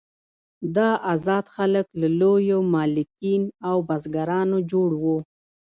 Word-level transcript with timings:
دا 0.75 0.89
آزاد 1.13 1.45
خلک 1.55 1.85
له 2.01 2.07
لویو 2.19 2.59
مالکین 2.73 3.43
او 3.69 3.77
بزګرانو 3.87 4.57
جوړ 4.71 4.89
وو. 5.03 5.17